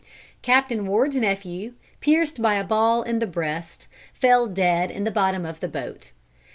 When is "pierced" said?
1.99-2.41